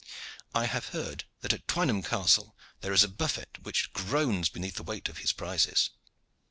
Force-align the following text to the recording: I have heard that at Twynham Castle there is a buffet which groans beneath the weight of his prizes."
I 0.55 0.65
have 0.65 0.87
heard 0.95 1.25
that 1.41 1.53
at 1.53 1.67
Twynham 1.67 2.01
Castle 2.01 2.57
there 2.79 2.91
is 2.91 3.03
a 3.03 3.07
buffet 3.07 3.59
which 3.61 3.93
groans 3.93 4.49
beneath 4.49 4.77
the 4.77 4.81
weight 4.83 5.07
of 5.09 5.19
his 5.19 5.31
prizes." 5.31 5.91